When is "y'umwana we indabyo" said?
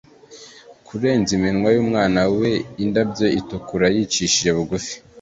1.75-3.27